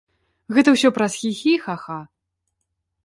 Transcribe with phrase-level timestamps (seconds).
[0.57, 1.99] Гэта ўсё праз хі-хі, ха-ха.